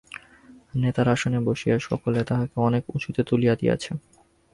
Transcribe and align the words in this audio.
নেতার 0.73 1.07
আসনে 1.09 1.39
বসাইয়া 1.45 1.77
সকলে 1.79 2.19
তাহাকে 2.23 2.55
অনেক 2.59 2.83
উঁচুতে 2.95 3.21
তুলিয়া 3.23 3.53
দিয়াছে। 3.55 3.91